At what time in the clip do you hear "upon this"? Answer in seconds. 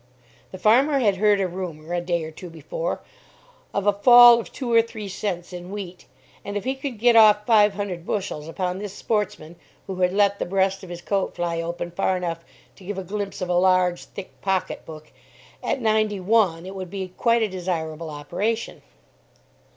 8.47-8.93